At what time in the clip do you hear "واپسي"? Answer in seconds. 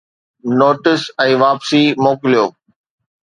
1.43-1.83